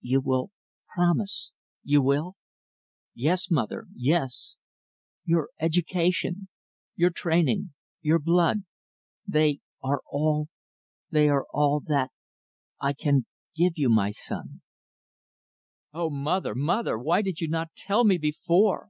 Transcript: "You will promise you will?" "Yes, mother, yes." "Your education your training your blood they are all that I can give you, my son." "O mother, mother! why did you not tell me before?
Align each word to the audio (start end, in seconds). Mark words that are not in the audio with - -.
"You 0.00 0.20
will 0.20 0.50
promise 0.92 1.52
you 1.84 2.02
will?" 2.02 2.34
"Yes, 3.14 3.52
mother, 3.52 3.86
yes." 3.94 4.56
"Your 5.24 5.50
education 5.60 6.48
your 6.96 7.10
training 7.10 7.72
your 8.00 8.18
blood 8.18 8.64
they 9.28 9.60
are 9.84 10.02
all 10.10 10.48
that 11.12 12.10
I 12.80 12.94
can 12.94 13.26
give 13.54 13.74
you, 13.76 13.88
my 13.88 14.10
son." 14.10 14.60
"O 15.92 16.10
mother, 16.10 16.56
mother! 16.56 16.98
why 16.98 17.22
did 17.22 17.40
you 17.40 17.46
not 17.46 17.72
tell 17.76 18.02
me 18.02 18.18
before? 18.18 18.84